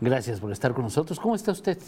[0.00, 1.20] Gracias por estar con nosotros.
[1.20, 1.78] ¿Cómo está usted?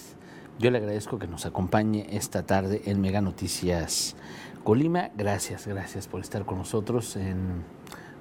[0.61, 4.15] Yo le agradezco que nos acompañe esta tarde en Mega Noticias
[4.63, 5.11] Colima.
[5.17, 7.65] Gracias, gracias por estar con nosotros en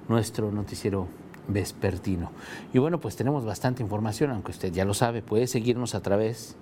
[0.08, 1.06] nuestro noticiero
[1.46, 2.32] vespertino.
[2.74, 6.56] Y bueno, pues tenemos bastante información, aunque usted ya lo sabe, puede seguirnos a través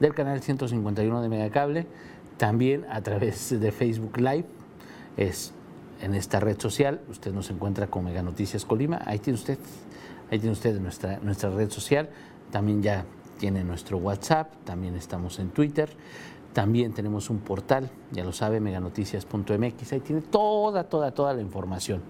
[0.00, 1.86] del canal 151 de Megacable,
[2.38, 4.46] también a través de Facebook Live.
[5.18, 5.52] Es
[6.00, 9.58] en esta red social, usted nos encuentra con Mega Noticias Colima, ahí tiene usted,
[10.30, 12.08] ahí tiene usted nuestra, nuestra red social,
[12.50, 13.04] también ya
[13.38, 15.90] tiene nuestro WhatsApp, también estamos en Twitter,
[16.52, 22.02] también tenemos un portal, ya lo sabe, meganoticias.mx, ahí tiene toda, toda, toda la información.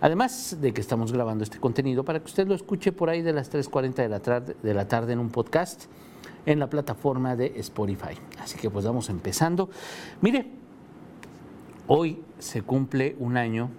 [0.00, 3.32] Además de que estamos grabando este contenido para que usted lo escuche por ahí de
[3.32, 5.84] las 3.40 de la, tarde, de la tarde en un podcast
[6.46, 8.18] en la plataforma de Spotify.
[8.38, 9.70] Así que pues vamos empezando.
[10.20, 10.50] Mire,
[11.86, 13.70] hoy se cumple un año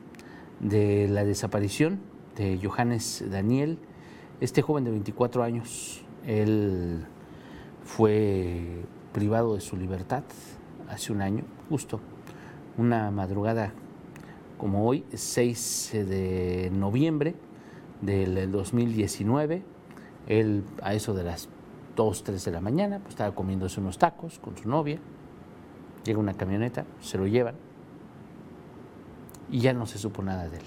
[0.60, 2.00] de la desaparición
[2.36, 3.78] de Johannes Daniel,
[4.42, 6.02] este joven de 24 años.
[6.26, 7.06] Él
[7.84, 8.84] fue
[9.14, 10.24] privado de su libertad
[10.90, 12.00] hace un año, justo,
[12.78, 13.74] una madrugada
[14.58, 17.36] como hoy, 6 de noviembre
[18.02, 19.64] del 2019.
[20.28, 21.50] Él a eso de las
[21.96, 25.00] 2, 3 de la mañana, pues estaba comiéndose unos tacos con su novia.
[26.04, 27.56] Llega una camioneta, se lo llevan
[29.50, 30.64] y ya no se supo nada de él.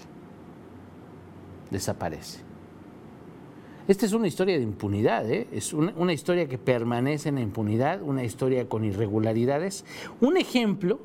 [1.70, 2.47] Desaparece.
[3.88, 5.48] Esta es una historia de impunidad, ¿eh?
[5.50, 9.86] es una, una, historia que permanece en la impunidad, una historia con irregularidades,
[10.20, 11.00] un ejemplo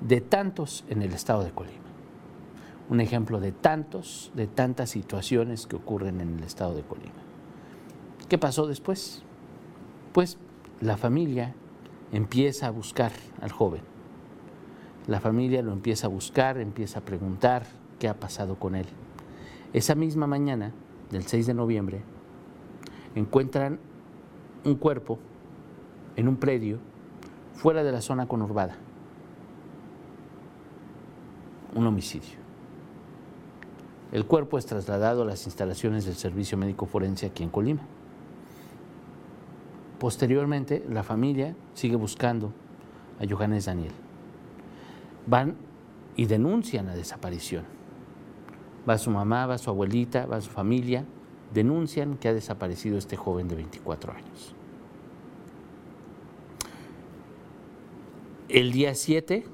[0.00, 1.78] de tantos en el estado de Colima,
[2.90, 7.12] un ejemplo de tantos, de tantas situaciones que ocurren en el estado de Colima.
[8.28, 9.22] ¿Qué pasó después?
[10.12, 10.38] Pues
[10.80, 11.54] la familia
[12.10, 13.82] empieza a buscar al joven.
[15.06, 17.66] La familia lo empieza a buscar, empieza a preguntar
[18.00, 18.86] qué ha pasado con él.
[19.72, 20.72] Esa misma mañana
[21.12, 22.02] del 6 de noviembre
[23.14, 23.78] encuentran
[24.64, 25.18] un cuerpo
[26.16, 26.78] en un predio
[27.54, 28.76] fuera de la zona conurbada.
[31.74, 32.40] Un homicidio.
[34.10, 37.82] El cuerpo es trasladado a las instalaciones del Servicio Médico Forense aquí en Colima.
[39.98, 42.52] Posteriormente, la familia sigue buscando
[43.20, 43.92] a Johannes Daniel.
[45.26, 45.56] Van
[46.16, 47.81] y denuncian la desaparición.
[48.88, 51.04] Va su mamá, va su abuelita, va su familia,
[51.52, 54.54] denuncian que ha desaparecido este joven de 24 años.
[58.48, 59.44] El día 7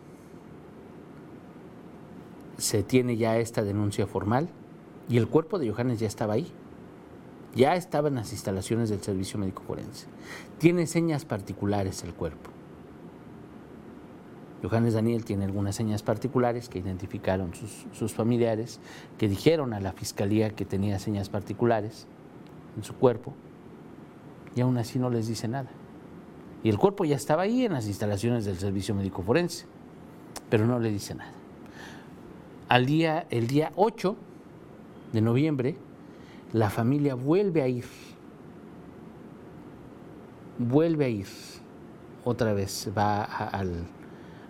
[2.56, 4.48] se tiene ya esta denuncia formal
[5.08, 6.52] y el cuerpo de Johannes ya estaba ahí.
[7.54, 10.06] Ya estaba en las instalaciones del Servicio Médico Forense.
[10.58, 12.50] Tiene señas particulares el cuerpo.
[14.62, 18.80] Johannes Daniel tiene algunas señas particulares que identificaron sus, familiares,
[19.16, 22.06] que dijeron a la fiscalía que tenía señas particulares
[22.76, 23.34] en su cuerpo,
[24.56, 25.68] y aún así no les dice nada.
[26.64, 29.66] Y el cuerpo ya estaba ahí en las instalaciones del Servicio Médico Forense,
[30.50, 31.32] pero no le dice nada.
[32.68, 34.16] Al día, el día 8
[35.12, 35.76] de noviembre,
[36.52, 37.84] la familia vuelve a ir,
[40.58, 41.26] vuelve a ir,
[42.24, 43.86] otra vez va al,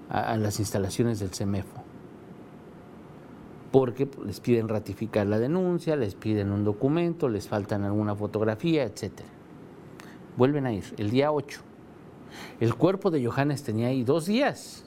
[0.09, 1.83] a, las instalaciones del CEMEFO,
[3.71, 9.13] porque les piden ratificar la denuncia, les piden un documento, les faltan alguna fotografía, etc.
[10.37, 11.61] Vuelven a ir el día 8.
[12.61, 14.85] El cuerpo de Johannes tenía ahí dos días,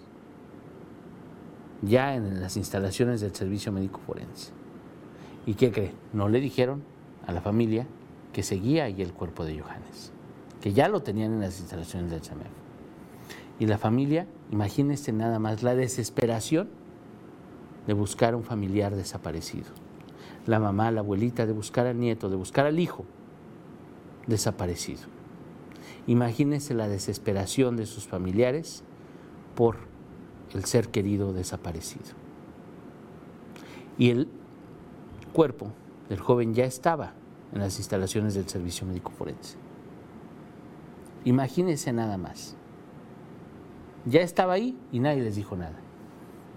[1.81, 4.51] ya en las instalaciones del Servicio Médico Forense.
[5.45, 5.93] ¿Y qué cree?
[6.13, 6.83] No le dijeron
[7.25, 7.88] a la familia
[8.33, 10.12] que seguía ahí el cuerpo de Johannes,
[10.62, 12.61] que ya lo tenían en las instalaciones del CEMEF.
[13.62, 16.68] Y la familia, imagínense nada más la desesperación
[17.86, 19.68] de buscar a un familiar desaparecido.
[20.48, 23.06] La mamá, la abuelita, de buscar al nieto, de buscar al hijo
[24.25, 25.02] desaparecido.
[26.08, 28.84] Imagínense la desesperación de sus familiares
[29.54, 29.78] por
[30.56, 32.16] el ser querido desaparecido.
[34.00, 34.28] Y el
[35.34, 35.72] cuerpo
[36.10, 37.13] del joven ya estaba
[37.54, 39.56] en las instalaciones del Servicio Médico Forense.
[41.25, 42.58] Imagínense nada más.
[44.06, 45.75] Ya estaba ahí y nadie les dijo nada.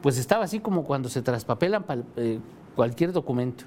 [0.03, 1.85] Pues estaba así como cuando se traspapelan
[2.17, 2.39] eh,
[2.75, 3.65] cualquier documento.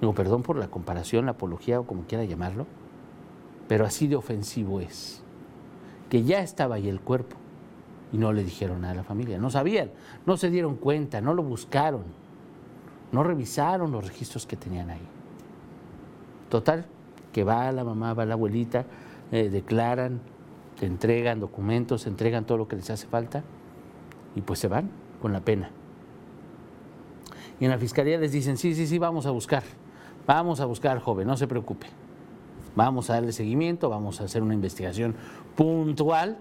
[0.00, 2.66] Digo, perdón por la comparación, la apología o como quiera llamarlo,
[3.68, 5.22] pero así de ofensivo es.
[6.08, 7.36] Que ya estaba ahí el cuerpo
[8.12, 9.38] y no le dijeron nada a la familia.
[9.38, 9.90] No sabían,
[10.26, 12.04] no se dieron cuenta, no lo buscaron,
[13.12, 15.06] no revisaron los registros que tenían ahí.
[16.48, 16.86] Total,
[17.32, 18.86] que va la mamá, va la abuelita,
[19.30, 20.20] eh, declaran,
[20.78, 23.42] te entregan documentos, entregan todo lo que les hace falta
[24.34, 24.90] y pues se van
[25.20, 25.70] con la pena.
[27.58, 29.62] Y en la fiscalía les dicen, sí, sí, sí, vamos a buscar,
[30.26, 31.86] vamos a buscar al joven, no se preocupe.
[32.74, 35.14] Vamos a darle seguimiento, vamos a hacer una investigación
[35.56, 36.38] puntual.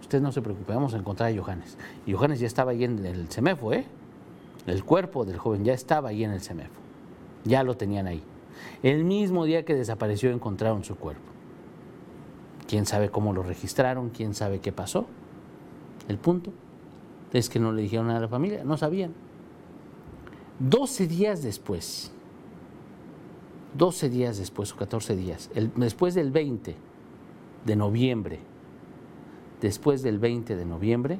[0.00, 1.78] Usted no se preocupe, vamos a encontrar a Johannes.
[2.04, 3.86] Y Johannes ya estaba ahí en el CEMEFO, ¿eh?
[4.66, 6.80] El cuerpo del joven ya estaba ahí en el CEMEFO.
[7.44, 8.22] Ya lo tenían ahí.
[8.82, 11.29] El mismo día que desapareció encontraron su cuerpo.
[12.70, 14.10] ¿Quién sabe cómo lo registraron?
[14.10, 15.06] ¿Quién sabe qué pasó?
[16.06, 16.52] El punto
[17.32, 19.12] es que no le dijeron a la familia, no sabían.
[20.60, 22.12] 12 días después,
[23.76, 26.76] 12 días después o 14 días, después del 20
[27.66, 28.38] de noviembre,
[29.60, 31.18] después del 20 de noviembre,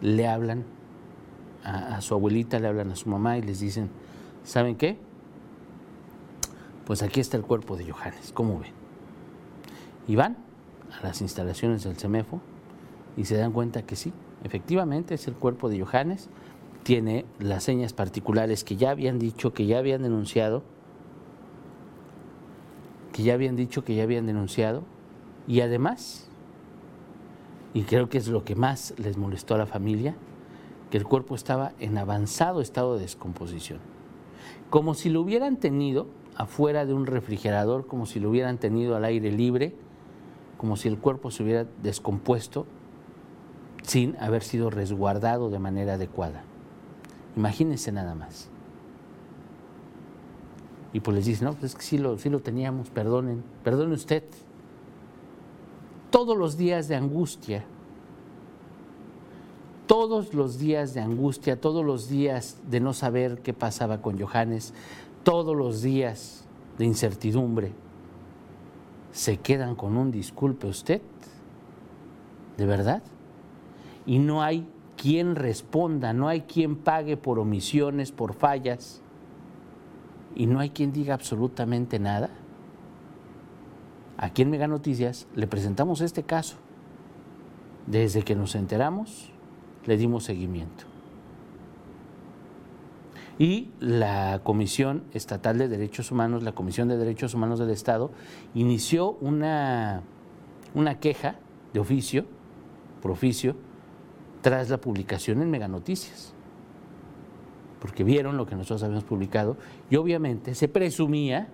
[0.00, 0.64] le hablan
[1.62, 3.90] a, a, su abuelita, le hablan a su mamá y les dicen,
[4.44, 4.96] ¿saben qué?
[6.86, 8.85] Pues aquí está el cuerpo de Johannes, ¿cómo ven?
[10.06, 10.36] Y van
[10.98, 12.40] a las instalaciones del CEMEFO
[13.16, 14.12] y se dan cuenta que sí,
[14.44, 16.28] efectivamente es el cuerpo de Johannes,
[16.82, 20.62] tiene las señas particulares que ya habían dicho, que ya habían denunciado,
[23.12, 24.84] que ya habían dicho, que ya habían denunciado,
[25.48, 26.28] y además,
[27.74, 30.14] y creo que es lo que más les molestó a la familia,
[30.90, 33.80] que el cuerpo estaba en avanzado estado de descomposición,
[34.70, 36.06] como si lo hubieran tenido
[36.36, 39.74] afuera de un refrigerador, como si lo hubieran tenido al aire libre,
[40.56, 42.66] como si el cuerpo se hubiera descompuesto
[43.82, 46.42] sin haber sido resguardado de manera adecuada.
[47.36, 48.48] Imagínense nada más.
[50.92, 53.94] Y pues les dicen, no, pues es que sí lo, sí lo teníamos, perdonen, perdone
[53.94, 54.24] usted.
[56.10, 57.64] Todos los días de angustia,
[59.86, 64.72] todos los días de angustia, todos los días de no saber qué pasaba con Johannes,
[65.22, 66.44] todos los días
[66.78, 67.72] de incertidumbre,
[69.16, 71.00] se quedan con un disculpe usted,
[72.58, 73.02] ¿de verdad?
[74.04, 74.68] Y no hay
[74.98, 79.00] quien responda, no hay quien pague por omisiones, por fallas
[80.34, 82.28] y no hay quien diga absolutamente nada.
[84.18, 86.58] Aquí en Mega Noticias le presentamos este caso.
[87.86, 89.30] Desde que nos enteramos,
[89.86, 90.84] le dimos seguimiento.
[93.38, 98.10] Y la Comisión Estatal de Derechos Humanos, la Comisión de Derechos Humanos del Estado,
[98.54, 100.02] inició una,
[100.74, 101.36] una queja
[101.74, 102.24] de oficio,
[103.02, 103.56] por oficio,
[104.40, 106.36] tras la publicación en Mega Noticias
[107.80, 109.56] porque vieron lo que nosotros habíamos publicado
[109.90, 111.48] y obviamente se presumía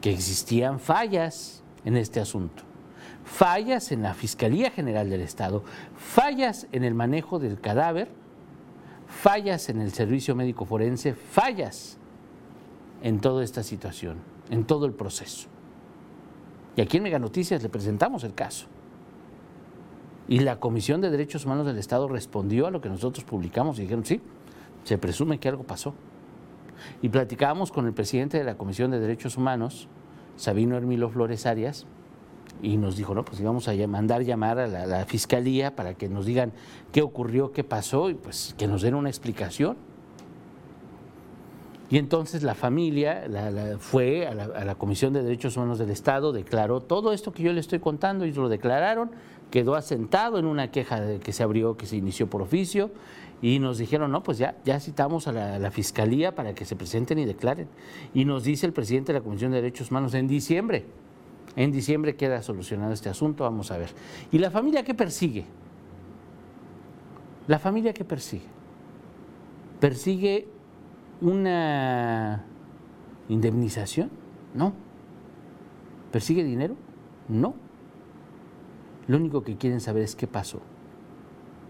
[0.00, 2.62] que existían fallas en este asunto.
[3.24, 5.64] Fallas en la Fiscalía General del Estado,
[5.96, 8.08] fallas en el manejo del cadáver,
[9.08, 11.98] fallas en el servicio médico forense, fallas
[13.02, 14.18] en toda esta situación,
[14.50, 15.48] en todo el proceso.
[16.76, 18.66] Y aquí en Mega Noticias le presentamos el caso.
[20.28, 23.82] Y la Comisión de Derechos Humanos del Estado respondió a lo que nosotros publicamos y
[23.82, 24.20] dijeron, sí,
[24.84, 25.94] se presume que algo pasó.
[27.02, 29.88] Y platicábamos con el presidente de la Comisión de Derechos Humanos,
[30.36, 31.86] Sabino Hermilo Flores Arias,
[32.62, 36.26] y nos dijo, no, pues íbamos a mandar llamar a la, fiscalía para que nos
[36.26, 36.52] digan
[36.92, 39.76] qué ocurrió, qué pasó, y pues que nos den una explicación.
[41.90, 43.24] Y entonces la familia
[43.78, 47.60] fue a la, Comisión de Derechos Humanos del Estado, declaró todo esto que yo le
[47.60, 49.10] estoy contando, y lo declararon,
[49.50, 52.90] quedó asentado en una queja que se abrió, que se inició por oficio,
[53.40, 57.18] y nos dijeron, no, pues ya, ya citamos a la, Fiscalía para que se presenten
[57.18, 57.68] y declaren.
[58.12, 60.86] Y nos dice el presidente de la Comisión de Derechos Humanos en diciembre.
[61.56, 63.90] En diciembre queda solucionado este asunto, vamos a ver.
[64.30, 65.46] ¿Y la familia qué persigue?
[67.46, 68.46] ¿La familia qué persigue?
[69.80, 70.48] ¿Persigue
[71.20, 72.44] una
[73.28, 74.10] indemnización?
[74.54, 74.72] No.
[76.12, 76.76] ¿Persigue dinero?
[77.28, 77.54] No.
[79.06, 80.60] Lo único que quieren saber es qué pasó.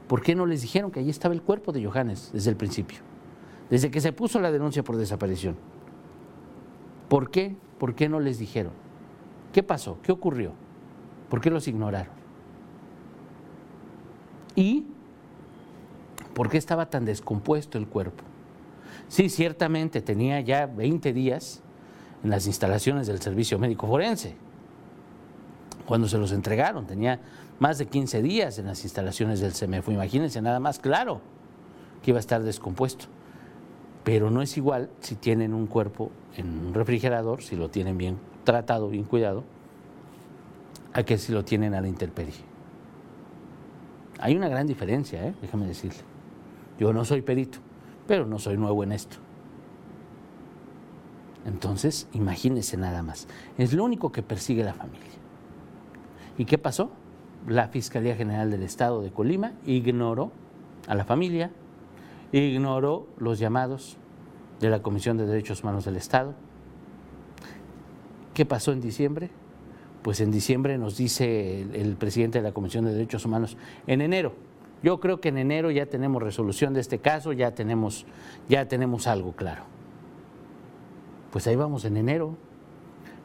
[0.08, 2.98] ¿Por qué no les dijeron que allí estaba el cuerpo de Johannes desde el principio?
[3.70, 5.56] Desde que se puso la denuncia por desaparición.
[7.08, 7.56] ¿Por qué?
[7.78, 8.72] ¿Por qué no les dijeron?
[9.52, 9.98] ¿Qué pasó?
[10.02, 10.52] ¿Qué ocurrió?
[11.28, 12.12] ¿Por qué los ignoraron?
[14.54, 14.86] ¿Y
[16.34, 18.24] por qué estaba tan descompuesto el cuerpo?
[19.08, 21.62] Sí, ciertamente tenía ya 20 días
[22.22, 24.36] en las instalaciones del Servicio Médico Forense,
[25.88, 27.18] cuando se los entregaron, tenía
[27.58, 29.90] más de 15 días en las instalaciones del CEMEFO.
[29.90, 31.22] Imagínense nada más claro
[32.02, 33.06] que iba a estar descompuesto.
[34.04, 38.18] Pero no es igual si tienen un cuerpo en un refrigerador, si lo tienen bien
[38.48, 39.44] tratado, bien cuidado,
[40.94, 42.32] a que si lo tienen a la intemperie.
[44.20, 45.34] Hay una gran diferencia, ¿eh?
[45.42, 45.98] déjame decirle.
[46.78, 47.58] Yo no soy perito,
[48.06, 49.18] pero no soy nuevo en esto.
[51.44, 53.28] Entonces, imagínense nada más.
[53.58, 55.12] Es lo único que persigue la familia.
[56.38, 56.90] ¿Y qué pasó?
[57.46, 60.32] La Fiscalía General del Estado de Colima ignoró
[60.86, 61.50] a la familia,
[62.32, 63.98] ignoró los llamados
[64.58, 66.47] de la Comisión de Derechos Humanos del Estado.
[68.38, 69.30] ¿Qué pasó en diciembre?
[70.00, 73.56] Pues en diciembre nos dice el, presidente de la Comisión de Derechos Humanos,
[73.88, 74.32] en enero,
[74.80, 78.06] yo creo que en enero ya tenemos resolución de este caso, ya tenemos,
[78.48, 79.62] ya tenemos algo claro.
[81.32, 82.36] Pues ahí vamos en enero.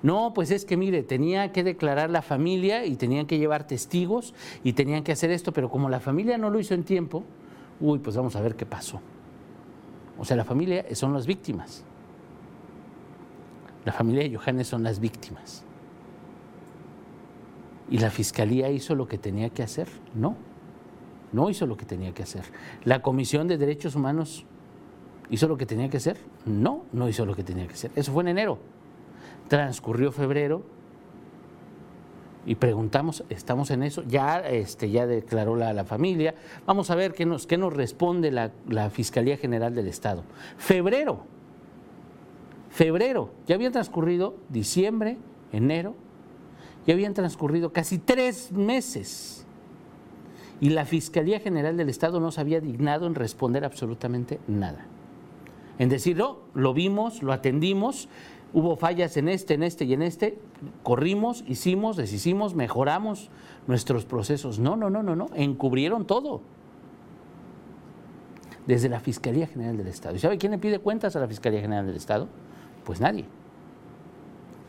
[0.01, 4.33] No, pues es que mire, tenía que declarar la familia y tenían que llevar testigos
[4.63, 7.23] y tenían que hacer esto, pero como la familia no lo hizo en tiempo,
[7.79, 8.99] uy, pues vamos a ver qué pasó.
[10.17, 11.85] O sea, la familia son las víctimas.
[13.85, 15.63] La familia de Johannes son las víctimas.
[17.89, 19.87] ¿Y la fiscalía hizo lo que tenía que hacer?
[20.15, 20.35] No,
[21.31, 22.43] no hizo lo que tenía que hacer.
[22.85, 24.45] ¿La Comisión de Derechos Humanos
[25.29, 26.17] hizo lo que tenía que hacer?
[26.45, 27.91] No, no hizo lo que tenía que hacer.
[27.95, 28.57] Eso fue en enero.
[29.49, 30.63] Transcurrió febrero
[32.45, 36.35] y preguntamos, estamos en eso, ya, este, ya declaró la, la familia,
[36.65, 40.23] vamos a ver qué nos, qué nos responde la, la Fiscalía General del Estado.
[40.57, 41.25] Febrero,
[42.73, 45.17] febrero, ya había transcurrido diciembre,
[45.51, 45.93] enero,
[46.87, 49.45] ya habían transcurrido casi tres meses
[50.59, 54.85] y la Fiscalía General del Estado no se había dignado en responder absolutamente nada.
[55.77, 58.09] En decir, no, lo vimos, lo atendimos,
[58.53, 60.39] hubo fallas en este, en este y en este,
[60.81, 63.29] corrimos, hicimos, deshicimos, mejoramos
[63.67, 64.57] nuestros procesos.
[64.57, 66.41] No, no, no, no, no, encubrieron todo.
[68.65, 70.15] Desde la Fiscalía General del Estado.
[70.15, 72.29] ¿Y sabe quién le pide cuentas a la Fiscalía General del Estado?
[72.83, 73.25] Pues nadie.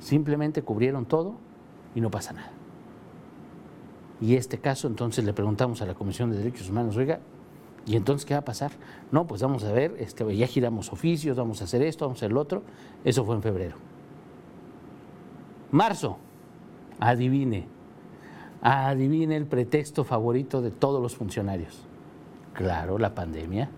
[0.01, 1.37] Simplemente cubrieron todo
[1.95, 2.51] y no pasa nada.
[4.21, 7.21] Y este caso, entonces le preguntamos a la Comisión de Derechos Humanos, oiga,
[7.87, 8.73] ¿y entonces qué va a pasar?
[9.11, 12.21] No, pues vamos a ver, este, ya giramos oficios, vamos a hacer esto, vamos a
[12.21, 12.63] hacer lo otro.
[13.05, 13.77] Eso fue en febrero.
[15.71, 16.19] Marzo,
[17.01, 17.67] adivine,
[18.63, 21.83] adivine el pretexto favorito de todos los funcionarios.
[22.55, 23.69] Claro, la pandemia.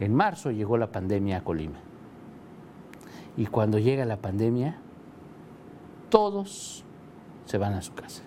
[0.00, 1.78] En marzo llegó la pandemia a Colima.
[3.36, 4.78] Y cuando llega la pandemia,
[6.10, 6.84] todos
[7.46, 8.22] se van a su casa.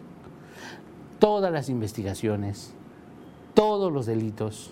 [1.19, 2.73] Todas las investigaciones,
[3.53, 4.71] todos los delitos,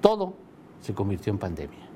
[0.00, 0.34] todo
[0.80, 1.86] se convirtió en pandemia.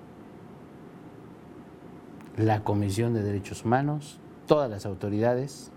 [2.37, 5.71] La Comisión de Derechos Humanos, todas las autoridades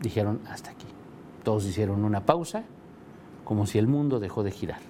[0.00, 0.86] dijeron hasta aquí.
[1.42, 2.64] Todos hicieron una pausa,
[3.44, 4.80] como si el mundo dejó de girar,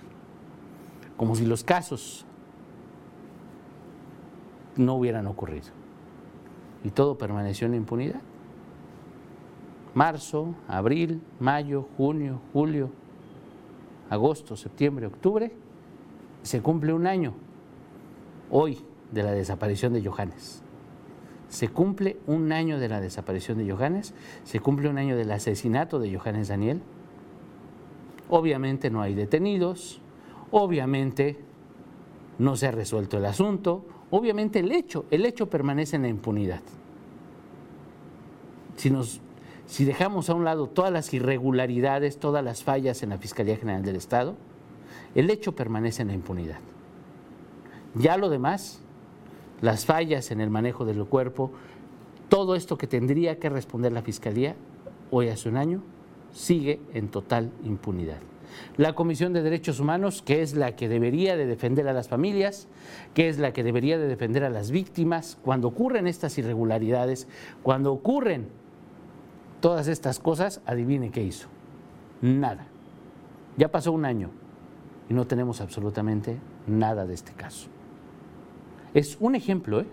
[1.16, 2.26] como si los casos
[4.76, 5.68] no hubieran ocurrido.
[6.82, 8.20] Y todo permaneció en impunidad.
[9.94, 12.90] Marzo, abril, mayo, junio, julio,
[14.10, 15.52] agosto, septiembre, octubre,
[16.42, 17.32] se cumple un año
[18.50, 18.78] hoy
[19.12, 20.62] de la desaparición de Johannes.
[21.48, 26.00] Se cumple un año de la desaparición de Johannes, se cumple un año del asesinato
[26.00, 26.82] de Johannes Daniel.
[28.28, 30.00] Obviamente no hay detenidos,
[30.50, 31.38] obviamente
[32.38, 36.60] no se ha resuelto el asunto, obviamente el hecho, el hecho permanece en la impunidad.
[38.76, 39.20] Si nos
[39.66, 43.82] si dejamos a un lado todas las irregularidades, todas las fallas en la Fiscalía General
[43.82, 44.34] del Estado,
[45.14, 46.58] el hecho permanece en la impunidad.
[47.94, 48.80] Ya lo demás,
[49.62, 51.50] las fallas en el manejo del cuerpo,
[52.28, 54.54] todo esto que tendría que responder la Fiscalía
[55.10, 55.82] hoy hace un año,
[56.32, 58.18] sigue en total impunidad.
[58.76, 62.68] La Comisión de Derechos Humanos, que es la que debería de defender a las familias,
[63.14, 67.28] que es la que debería de defender a las víctimas, cuando ocurren estas irregularidades,
[67.62, 68.48] cuando ocurren
[69.60, 71.48] todas estas cosas, adivine qué hizo.
[72.20, 72.66] Nada.
[73.56, 74.30] Ya pasó un año
[75.08, 77.68] y no tenemos absolutamente nada de este caso.
[78.92, 79.86] Es un ejemplo, ¿eh?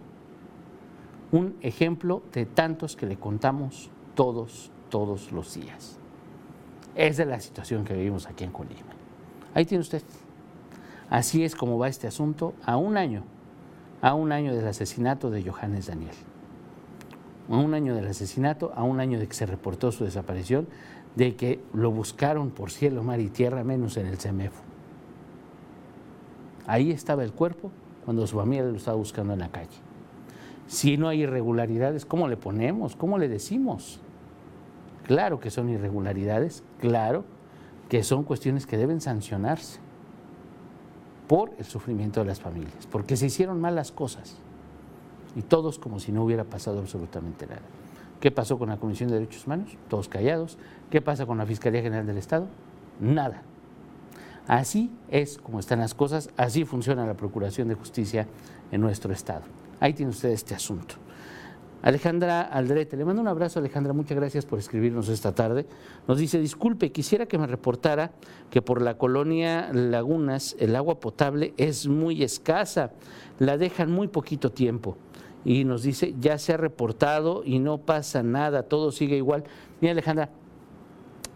[1.32, 6.01] Un ejemplo de tantos que le contamos todos, todos los días.
[6.96, 8.94] Esa es la situación que vivimos aquí en Colima.
[9.54, 10.04] Ahí tiene usted.
[11.10, 13.24] Así es como va este asunto a un año,
[14.02, 16.16] a un año del asesinato de Johannes Daniel
[17.50, 20.68] a un año del asesinato, a un año de que se reportó su desaparición,
[21.16, 24.62] de que lo buscaron por cielo, mar y tierra, menos en el CEMEFO.
[26.68, 27.72] Ahí estaba el cuerpo
[28.06, 29.78] cuando su familia lo estaba buscando en la calle.
[30.68, 32.96] Si no hay irregularidades, ¿cómo le ponemos?
[32.96, 34.00] ¿Cómo le decimos?
[35.08, 37.26] Claro que son irregularidades, claro
[37.90, 39.80] que son cuestiones que deben sancionarse.
[41.28, 44.36] por el sufrimiento de las familias, porque se hicieron malas cosas
[45.34, 47.62] y todos como si no hubiera pasado absolutamente nada.
[48.20, 49.78] ¿Qué pasó con la Comisión de Derechos Humanos?
[49.88, 50.58] Todos callados.
[50.90, 52.48] ¿Qué pasa con la Fiscalía General del Estado?
[53.00, 53.44] Nada.
[54.46, 58.28] Así es como están las cosas, así funciona la Procuración de Justicia
[58.70, 59.44] en nuestro Estado.
[59.80, 60.96] Ahí tiene usted este asunto.
[61.82, 65.66] Alejandra Aldrete, le mando un abrazo Alejandra, muchas gracias por escribirnos esta tarde.
[66.08, 68.12] Nos dice, disculpe, quisiera que me reportara
[68.52, 72.92] que por la colonia Lagunas el agua potable es muy escasa,
[73.40, 74.98] la dejan muy poquito tiempo.
[75.44, 79.44] Y nos dice, ya se ha reportado y no pasa nada, todo sigue igual.
[79.80, 80.30] Mira Alejandra,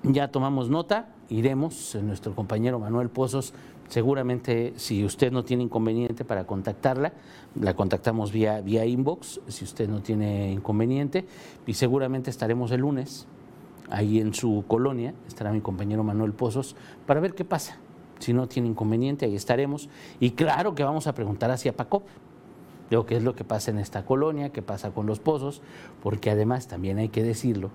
[0.03, 3.55] ya tomamos nota, iremos, nuestro compañero Manuel Pozos
[3.87, 7.13] Seguramente, si usted no tiene inconveniente para contactarla,
[7.59, 11.25] la contactamos vía, vía inbox, si usted no tiene inconveniente,
[11.67, 13.27] y seguramente estaremos el lunes
[13.89, 16.75] ahí en su colonia, estará mi compañero Manuel Pozos,
[17.05, 17.77] para ver qué pasa.
[18.19, 19.89] Si no tiene inconveniente, ahí estaremos.
[20.19, 22.07] Y claro que vamos a preguntar hacia Pacop,
[22.89, 25.61] digo, qué es lo que pasa en esta colonia, qué pasa con los pozos,
[26.01, 27.69] porque además también hay que decirlo,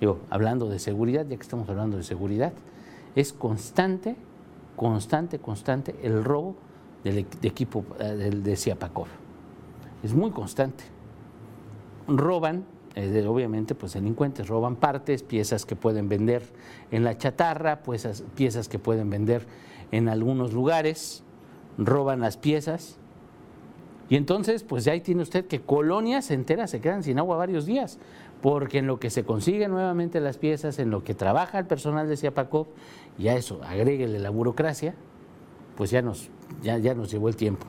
[0.00, 2.52] digo, hablando de seguridad, ya que estamos hablando de seguridad,
[3.14, 4.16] es constante
[4.76, 6.56] constante, constante el robo
[7.02, 9.06] del e-, equipo eh, de Siapakov.
[10.02, 10.84] Es muy constante.
[12.06, 12.64] Roban,
[12.94, 16.42] eh, obviamente, pues delincuentes, roban partes, piezas que pueden vender
[16.90, 19.46] en la chatarra, pues, piezas que pueden vender
[19.92, 21.24] en algunos lugares,
[21.78, 22.98] roban las piezas.
[24.08, 27.64] Y entonces, pues ya ahí tiene usted que colonias enteras se quedan sin agua varios
[27.64, 27.98] días,
[28.44, 32.06] porque en lo que se consiguen nuevamente las piezas, en lo que trabaja el personal
[32.06, 32.66] de Siapakov,
[33.16, 34.94] y a eso agréguele la burocracia,
[35.78, 36.28] pues ya nos,
[36.62, 37.66] ya, ya nos llevó el tiempo.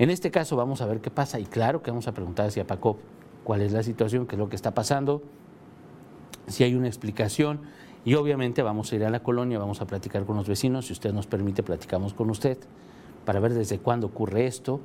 [0.00, 2.50] En este caso vamos a ver qué pasa y claro que vamos a preguntar a
[2.50, 2.96] Siapakov
[3.44, 5.22] cuál es la situación, qué es lo que está pasando,
[6.48, 7.60] si hay una explicación
[8.04, 10.92] y obviamente vamos a ir a la colonia, vamos a platicar con los vecinos, si
[10.92, 12.58] usted nos permite platicamos con usted
[13.24, 14.80] para ver desde cuándo ocurre esto,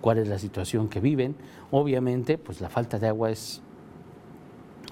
[0.00, 1.36] cuál es la situación que viven.
[1.70, 3.62] Obviamente, pues la falta de agua es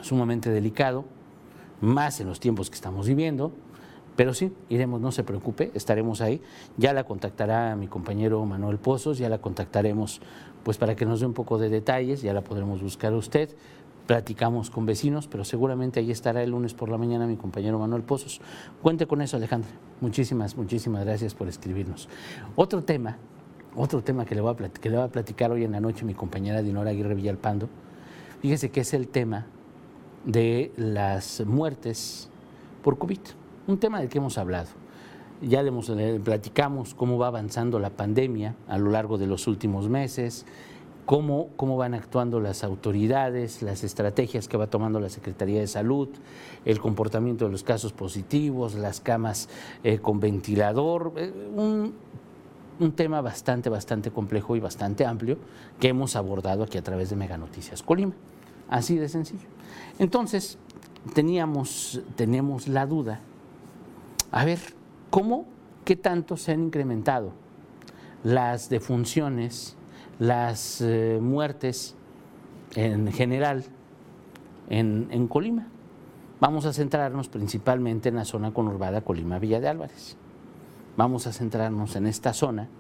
[0.03, 1.05] sumamente delicado,
[1.81, 3.53] más en los tiempos que estamos viviendo,
[4.17, 6.43] pero sí, iremos, no se preocupe, estaremos ahí.
[6.77, 10.21] Ya la contactará mi compañero Manuel Pozos, ya la contactaremos
[10.65, 13.51] pues para que nos dé un poco de detalles, ya la podremos buscar a usted.
[14.07, 18.03] Platicamos con vecinos, pero seguramente ahí estará el lunes por la mañana mi compañero Manuel
[18.03, 18.41] Pozos.
[18.83, 19.71] Cuente con eso, Alejandra.
[20.01, 22.09] Muchísimas, muchísimas gracias por escribirnos.
[22.55, 23.17] Otro tema,
[23.75, 26.05] otro tema que le voy a, que le voy a platicar hoy en la noche
[26.05, 27.69] mi compañera Dinora Aguirre Villalpando,
[28.41, 29.47] fíjese que es el tema
[30.25, 32.29] de las muertes
[32.83, 33.21] por COVID,
[33.67, 34.69] un tema del que hemos hablado.
[35.41, 35.73] Ya le,
[36.21, 40.47] platicamos cómo va avanzando la pandemia a lo largo de los últimos meses,
[41.05, 46.09] cómo, cómo van actuando las autoridades, las estrategias que va tomando la Secretaría de Salud,
[46.65, 49.49] el comportamiento de los casos positivos, las camas
[49.83, 51.93] eh, con ventilador, eh, un,
[52.79, 55.39] un tema bastante, bastante complejo y bastante amplio
[55.81, 58.15] que hemos abordado aquí a través de Mega Noticias Colima.
[58.73, 59.47] Así de sencillo.
[59.99, 60.57] Entonces,
[61.13, 63.21] teníamos, tenemos la duda,
[64.31, 64.61] a ver,
[65.11, 65.45] ¿cómo,
[65.85, 67.35] qué tanto se han incrementado
[68.25, 69.77] las defunciones,
[70.19, 71.97] las eh, muertes
[72.75, 73.65] en general
[74.71, 75.67] en, Colima?
[76.41, 80.17] Vamos a centrarnos principalmente en la zona conurbada Colima-Villa de Álvarez.
[80.97, 82.71] Vamos a centrarnos en esta zona,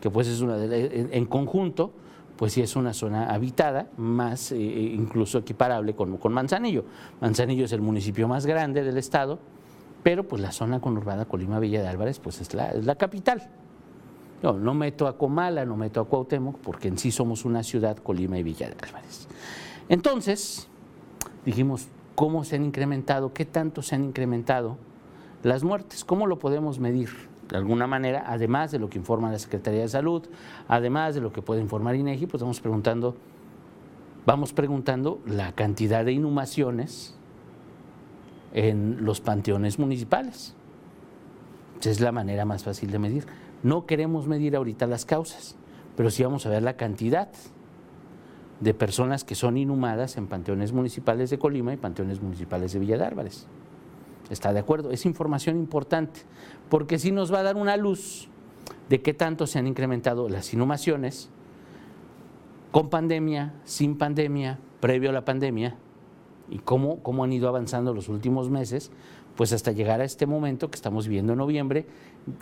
[0.00, 1.92] que pues es una de, en conjunto
[2.36, 6.84] pues sí es una zona habitada, más eh, incluso equiparable con, Manzanillo.
[7.20, 9.38] Manzanillo es el municipio más grande del estado,
[10.02, 13.48] pero pues la zona conurbada Colima Villa de Álvarez pues es la, es la capital.
[14.42, 17.96] No, no meto a Comala, no meto a Cuauhtémoc, porque en sí somos una ciudad,
[17.98, 19.28] Colima y Villa de Álvarez.
[19.88, 20.68] Entonces,
[21.46, 23.32] dijimos, ¿cómo se han incrementado?
[23.32, 24.78] ¿Qué tanto se han incrementado
[25.44, 26.04] las muertes?
[26.04, 27.31] ¿Cómo lo podemos medir?
[27.48, 30.22] De alguna manera, además de lo que informa la Secretaría de Salud,
[30.68, 33.16] además de lo que puede informar INEGI, pues vamos preguntando,
[34.24, 37.14] vamos preguntando la cantidad de inhumaciones
[38.54, 40.54] en los panteones municipales.
[41.82, 43.26] Es la manera más fácil de medir.
[43.62, 45.56] No queremos medir ahorita las causas,
[45.96, 47.28] pero sí vamos a ver la cantidad
[48.60, 52.96] de personas que son inhumadas en panteones municipales de Colima y panteones municipales de Villa
[52.96, 53.48] de.
[54.32, 54.90] ¿Está de acuerdo?
[54.90, 56.20] Es información importante,
[56.70, 58.28] porque sí nos va a dar una luz
[58.88, 61.28] de qué tanto se han incrementado las inhumaciones
[62.70, 65.76] con pandemia, sin pandemia, previo a la pandemia,
[66.48, 68.90] y cómo, cómo han ido avanzando los últimos meses,
[69.36, 71.84] pues hasta llegar a este momento que estamos viviendo en noviembre,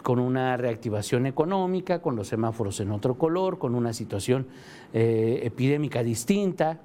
[0.05, 4.46] con una reactivación económica, con los semáforos en otro color, con una situación
[4.92, 6.81] eh, epidémica distinta,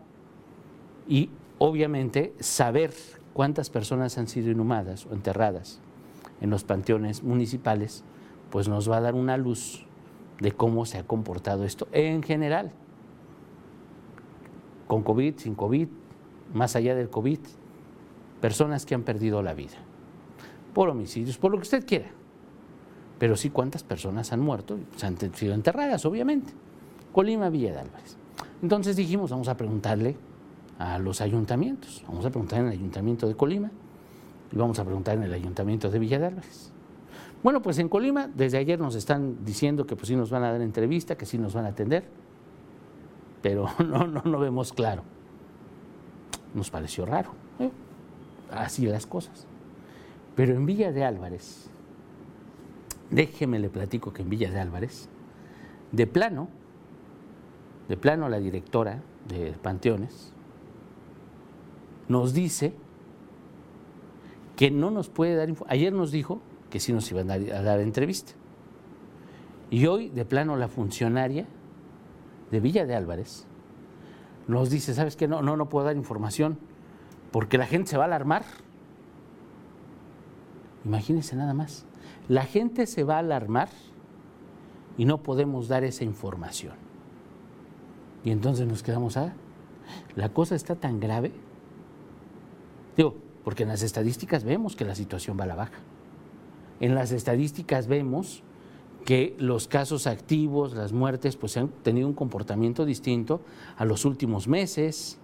[1.08, 2.92] y obviamente saber
[3.36, 5.82] cuántas personas han sido inhumadas o enterradas
[6.40, 8.06] en los panteones municipales,
[8.50, 9.86] pues nos va a dar una luz
[10.40, 12.72] de cómo se ha comportado esto en general,
[14.88, 15.90] con COVID, sin COVID,
[16.54, 17.40] más allá del COVID,
[18.40, 19.76] personas que han perdido la vida
[20.74, 22.08] por homicidios, por lo que usted quiera.
[23.20, 26.54] Pero sí cuántas personas han muerto, se han sido enterradas, obviamente.
[27.12, 28.16] Colima, Villa de Álvarez.
[28.62, 30.16] Entonces dijimos, vamos a preguntarle
[30.78, 33.72] a los ayuntamientos, vamos a preguntar en el ayuntamiento de Colima
[34.52, 36.72] y vamos a preguntar en el ayuntamiento de Villa de Álvarez.
[37.44, 40.52] Bueno, pues en Colima desde ayer nos están diciendo que pues sí nos van a
[40.52, 42.06] dar entrevista, que sí nos van a atender,
[43.42, 45.04] pero no, no, vemos claro.
[46.54, 47.32] Nos pareció raro.
[47.60, 47.70] ¿eh?
[48.52, 49.46] Así las cosas.
[50.36, 51.70] Pero en Villa de Álvarez,
[53.12, 55.08] déjeme le platico que en Villa de Álvarez,
[55.92, 56.50] de plano,
[57.88, 60.35] de plano la directora de Panteones
[62.08, 62.74] nos dice
[64.56, 66.40] que no nos puede dar Ayer nos dijo
[66.70, 68.34] que sí nos iban a dar, a entrevista.
[69.70, 71.46] Y hoy, de plano, la funcionaria
[72.52, 73.46] de Villa de Álvarez
[74.48, 75.28] nos dice, ¿sabes qué?
[75.28, 76.58] No, no, no puedo dar información
[77.32, 78.44] porque la gente se va a alarmar.
[80.86, 81.86] Imagínense nada más.
[82.30, 83.70] La gente se va a alarmar
[84.98, 86.74] y no podemos dar esa información.
[88.24, 89.34] Y entonces nos quedamos, ah,
[90.16, 91.32] la cosa está tan grave.
[92.98, 95.80] Digo, porque en las estadísticas vemos que la situación va a la baja.
[96.80, 98.44] En las estadísticas vemos
[99.06, 103.42] que los casos activos, las muertes, pues han tenido un comportamiento distinto
[103.78, 105.20] a los últimos meses.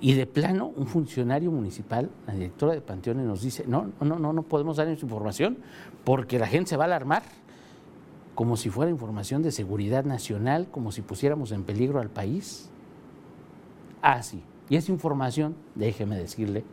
[0.00, 4.34] Y de plano, un funcionario municipal, la directora de Panteones, nos dice, no, no, no,
[4.34, 5.56] no podemos dar esa información
[6.04, 7.22] porque la gente se va a alarmar,
[8.34, 12.68] como si fuera información de seguridad nacional, como si pusiéramos en peligro al país.
[14.02, 14.42] Ah, sí.
[14.68, 16.64] Y esa información, déjeme decirle,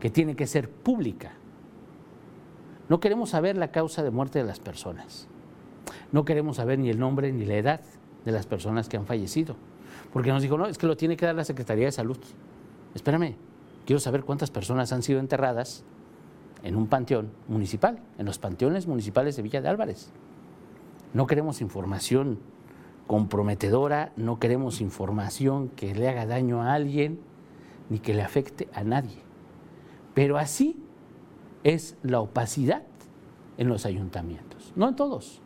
[0.00, 1.32] que tiene que ser pública.
[2.88, 5.28] No queremos saber la causa de muerte de las personas.
[6.10, 7.80] No queremos saber ni el nombre ni la edad
[8.24, 9.56] de las personas que han fallecido.
[10.12, 12.18] Porque nos dijo, no, es que lo tiene que dar la Secretaría de Salud.
[12.94, 13.36] Espérame,
[13.86, 15.84] quiero saber cuántas personas han sido enterradas
[16.62, 20.10] en un panteón municipal, en los panteones municipales de Villa de Álvarez.
[21.14, 22.38] No queremos información
[23.06, 27.20] comprometedora, no queremos información que le haga daño a alguien
[27.88, 29.18] ni que le afecte a nadie.
[30.14, 30.76] Pero así
[31.64, 32.82] es la opacidad
[33.58, 35.40] en los ayuntamientos, no en todos.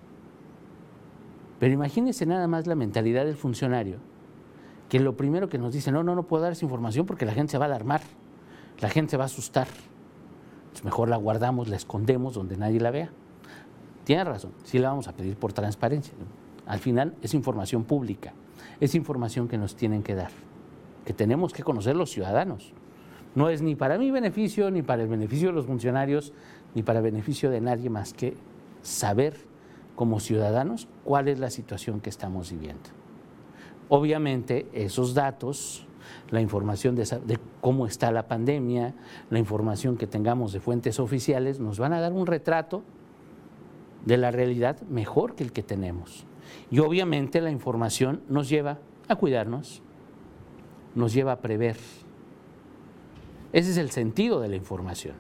[1.59, 3.99] Pero imagínense nada más la mentalidad del funcionario
[4.89, 7.33] que lo primero que nos dice, no, no, no puedo dar esa información porque la
[7.33, 8.03] gente se va a alarmar,
[8.81, 9.67] la gente se va a asustar.
[10.85, 13.11] mejor la guardamos, la escondemos donde nadie la vea.
[14.05, 16.15] Tiene razón, sí la vamos a pedir por transparencia.
[16.67, 18.33] Al final es información pública,
[18.81, 20.31] es información que nos tienen que dar,
[21.07, 22.75] que tenemos que conocer los ciudadanos.
[23.35, 26.33] No es ni para mi beneficio, ni para el beneficio de los funcionarios,
[26.75, 28.37] ni para el beneficio de nadie más que
[28.83, 29.37] saber
[29.95, 32.91] como ciudadanos cuál es la situación que estamos viviendo.
[33.89, 35.87] Obviamente esos datos,
[36.31, 38.95] la información de, cómo está la pandemia,
[39.31, 42.83] la información que tengamos de fuentes oficiales, nos van a dar un retrato
[44.05, 46.27] de la realidad mejor que el que tenemos.
[46.71, 49.83] Y obviamente la información nos lleva a cuidarnos,
[50.97, 51.77] nos lleva a prever.
[53.53, 55.15] Ese es el sentido de la información.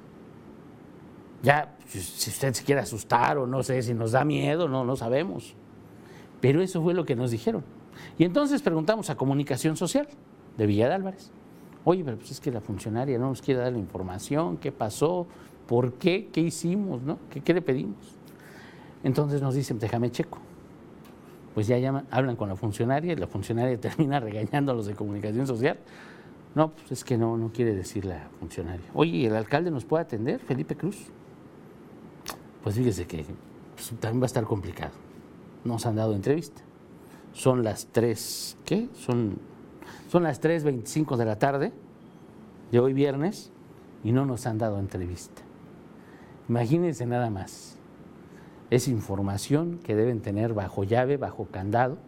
[1.42, 4.96] Ya, si usted se quiere asustar o no sé si nos da miedo, no, no
[4.96, 5.54] sabemos.
[6.40, 7.62] Pero eso fue lo que nos dijeron.
[8.18, 10.08] Y entonces preguntamos a Comunicación Social
[10.56, 11.30] de Villa de Álvarez.
[11.84, 15.26] Oye, pero pues es que la funcionaria no nos quiere dar la información, qué pasó,
[15.68, 17.18] por qué, qué hicimos, ¿no?
[17.44, 17.96] ¿Qué, le pedimos?
[19.04, 20.38] Entonces nos dicen, déjame checo.
[21.56, 24.94] Pues ya llaman, hablan con la funcionaria y la funcionaria termina regañando a los de
[24.94, 25.78] comunicación social.
[26.54, 28.84] No, pues es que no, no quiere decir la funcionaria.
[28.92, 31.06] Oye, ¿el alcalde nos puede atender, Felipe Cruz?
[32.62, 33.24] Pues fíjese que
[33.74, 34.92] pues, también va a estar complicado.
[35.64, 36.60] Nos han dado entrevista.
[37.32, 38.90] Son las 3, ¿qué?
[38.92, 39.38] Son,
[40.10, 41.72] son las 3.25 de la tarde
[42.70, 43.50] de hoy viernes
[44.04, 45.40] y no nos han dado entrevista.
[46.50, 47.75] Imagínense nada más.
[48.70, 51.98] Es información que deben tener bajo llave, bajo candado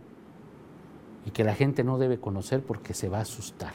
[1.24, 3.72] y que la gente no debe conocer porque se va a asustar.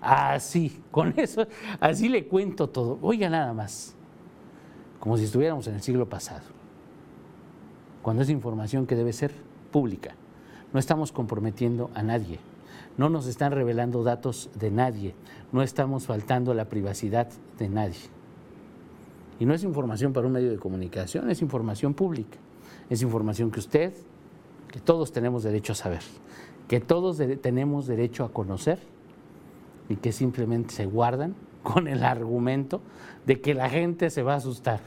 [0.00, 1.46] Así, con eso,
[1.80, 2.98] así le cuento todo.
[3.02, 3.94] Oiga nada más,
[5.00, 6.44] como si estuviéramos en el siglo pasado,
[8.02, 9.32] cuando es información que debe ser
[9.72, 10.14] pública.
[10.72, 12.38] No estamos comprometiendo a nadie,
[12.96, 15.14] no nos están revelando datos de nadie,
[15.52, 18.15] no estamos faltando la privacidad de nadie.
[19.38, 22.38] Y no es información para un medio de comunicación, es información pública,
[22.88, 23.92] es información que usted,
[24.68, 26.02] que todos tenemos derecho a saber,
[26.68, 28.78] que todos tenemos derecho a conocer
[29.88, 32.80] y que simplemente se guardan con el argumento
[33.26, 34.80] de que la gente se va a asustar.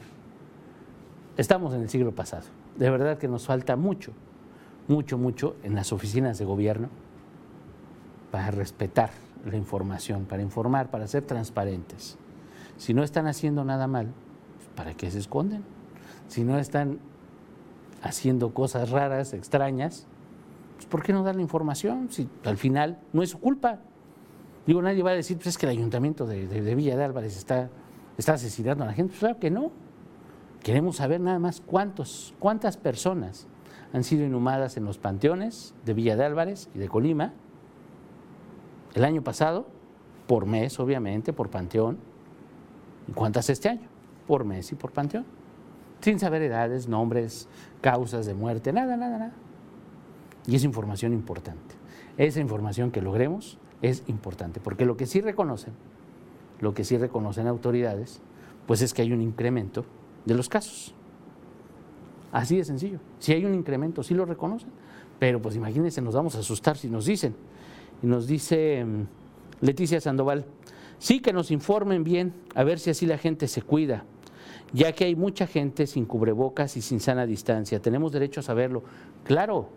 [1.36, 2.44] Estamos en el siglo pasado.
[2.76, 4.12] de verdad que nos falta mucho,
[4.88, 6.88] mucho, mucho en las oficinas de gobierno
[8.30, 9.10] para respetar
[9.44, 12.18] la información, para informar, para ser transparentes.
[12.76, 14.08] Si no están haciendo nada mal,
[14.74, 15.64] ¿para qué se esconden?
[16.28, 16.98] Si no están
[18.02, 20.06] haciendo cosas raras, extrañas,
[20.76, 22.08] pues ¿por qué no dar la información?
[22.10, 23.80] Si al final no es su culpa.
[24.66, 27.70] Digo, nadie va a decir, pues es que el ayuntamiento de, Villa de Álvarez está,
[28.16, 29.10] está asesinando a la gente.
[29.10, 29.72] Pues claro que no.
[30.62, 33.46] Queremos saber nada más cuántos, cuántas personas
[33.92, 37.32] han sido inhumadas en los panteones de Villa de Álvarez y de Colima
[38.94, 39.66] el año pasado,
[40.26, 41.98] por mes, obviamente, por panteón.
[43.08, 43.88] ¿Y cuántas este año?
[44.30, 45.24] Por mes y por panteón.
[46.00, 47.48] Sin saber edades, nombres,
[47.80, 49.32] causas de muerte, nada, nada, nada.
[50.46, 51.74] Y es información importante.
[52.16, 55.72] Esa información que logremos es importante, porque lo que sí reconocen,
[56.60, 58.22] lo que sí reconocen autoridades,
[58.68, 59.84] pues es que hay un incremento
[60.24, 60.94] de los casos.
[62.30, 63.00] Así de sencillo.
[63.18, 64.70] Si hay un incremento, sí lo reconocen.
[65.18, 67.34] Pero pues imagínense, nos vamos a asustar si nos dicen.
[68.00, 70.46] Y nos dice mm, Leticia Sandoval,
[71.00, 74.04] sí que nos informen bien, a ver si así la gente se cuida,
[74.72, 77.80] ya que hay mucha gente sin cubrebocas y sin sana distancia.
[77.80, 78.82] Tenemos derecho a saberlo.
[79.24, 79.68] Claro,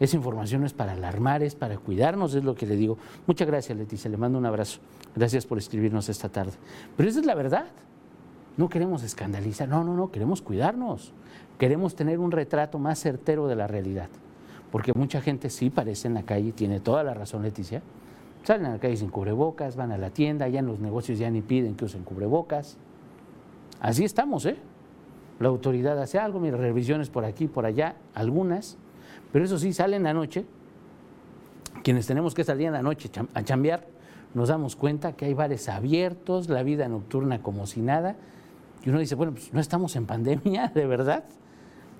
[0.00, 2.98] esa información es para alarmar, es para cuidarnos, es lo que le digo.
[3.26, 4.80] Muchas gracias, Leticia, le mando un abrazo.
[5.14, 6.52] Gracias por escribirnos esta tarde.
[6.96, 7.66] Pero esa es la verdad.
[8.56, 11.12] No queremos escandalizar, no, no, no, queremos cuidarnos.
[11.58, 14.08] Queremos tener un retrato más certero de la realidad.
[14.70, 17.80] Porque mucha gente sí parece en la calle, tiene toda la razón Leticia,
[18.42, 21.30] salen a la calle sin cubrebocas, van a la tienda, ya en los negocios ya
[21.30, 22.76] ni piden que usen cubrebocas.
[23.80, 24.56] Así estamos, ¿eh?
[25.40, 28.76] La autoridad hace algo, mira, revisiones por aquí, por allá, algunas,
[29.32, 30.46] pero eso sí, salen anoche,
[31.82, 33.86] quienes tenemos que salir en la noche a chambear,
[34.32, 38.16] nos damos cuenta que hay bares abiertos, la vida nocturna como si nada,
[38.84, 41.24] y uno dice, bueno, pues no estamos en pandemia, ¿de verdad?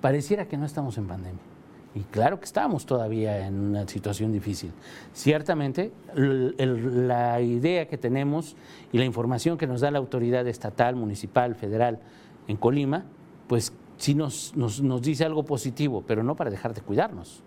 [0.00, 1.53] Pareciera que no estamos en pandemia.
[1.94, 4.72] Y claro que estamos todavía en una situación difícil.
[5.12, 8.56] Ciertamente, la idea que tenemos
[8.92, 12.00] y la información que nos da la autoridad estatal, municipal, federal
[12.48, 13.04] en Colima,
[13.46, 17.42] pues sí nos, nos, nos dice algo positivo, pero no para dejar de cuidarnos.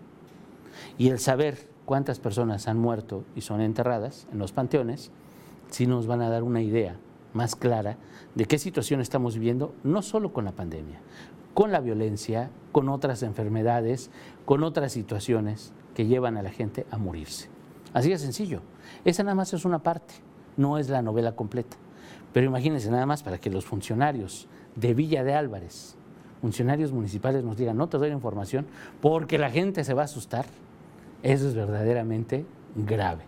[0.96, 5.10] Y el saber cuántas personas han muerto y son enterradas en los panteones,
[5.70, 6.96] sí nos van a dar una idea
[7.34, 7.98] más clara
[8.34, 11.00] de qué situación estamos viviendo, no solo con la pandemia,
[11.58, 14.12] con la violencia, con otras enfermedades,
[14.44, 17.48] con otras situaciones que llevan a la gente a morirse.
[17.92, 18.60] Así de sencillo.
[19.04, 20.14] Esa nada más es una parte,
[20.56, 21.76] no es la novela completa.
[22.32, 25.96] Pero imagínense nada más para que los funcionarios de Villa de Álvarez,
[26.40, 28.68] funcionarios municipales nos digan, no te doy la información
[29.00, 30.46] porque la gente se va a asustar.
[31.24, 33.24] Eso es verdaderamente grave.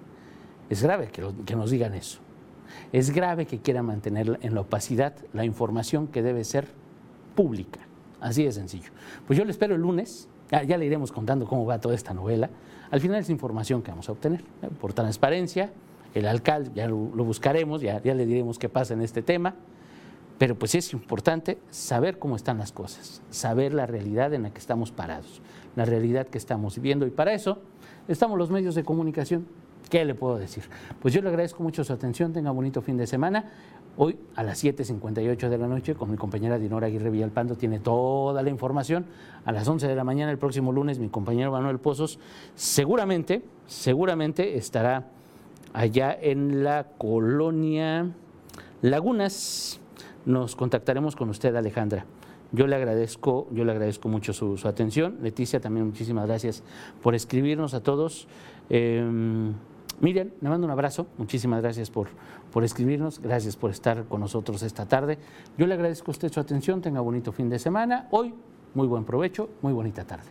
[0.68, 2.20] Es grave que, que nos digan eso.
[2.92, 6.68] Es grave que quieran mantener en la opacidad la información que debe ser
[7.34, 7.89] pública.
[8.20, 8.90] Así de sencillo.
[9.26, 12.50] Pues yo le espero el lunes, ya, le iremos contando cómo va toda esta novela.
[12.90, 14.44] Al final es información que vamos a obtener
[14.80, 15.72] por transparencia.
[16.14, 19.54] El alcalde, ya lo, buscaremos, ya, ya le diremos qué pasa en este tema.
[20.38, 24.58] Pero pues es importante saber cómo están las cosas, saber la realidad en la que
[24.58, 25.42] estamos parados,
[25.76, 27.06] la realidad que estamos viviendo.
[27.06, 27.58] Y para eso
[28.08, 29.46] estamos los medios de comunicación.
[29.90, 30.62] ¿Qué le puedo decir?
[31.02, 33.50] Pues yo le agradezco mucho su atención, tenga bonito fin de semana.
[33.96, 38.40] Hoy a las 7.58 de la noche con mi compañera Dinora Aguirre Villalpando tiene toda
[38.44, 39.04] la información.
[39.44, 42.20] A las 11 de la mañana el próximo lunes mi compañero Manuel Pozos
[42.54, 45.08] seguramente, seguramente estará
[45.72, 48.12] allá en la colonia
[48.82, 49.80] Lagunas.
[50.24, 52.06] Nos contactaremos con usted Alejandra.
[52.52, 55.18] Yo le agradezco, yo le agradezco mucho su, atención.
[55.20, 56.62] Leticia, también muchísimas gracias
[57.02, 58.28] por escribirnos a todos.
[58.68, 59.54] Em,
[60.00, 62.08] Miriam, le mando un abrazo, muchísimas gracias por,
[62.50, 65.18] por escribirnos, gracias por estar con nosotros esta tarde.
[65.58, 68.08] Yo le agradezco a usted su atención, tenga bonito fin de semana.
[68.10, 68.34] Hoy,
[68.74, 70.30] muy buen provecho, muy bonita tarde.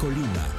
[0.00, 0.49] Colima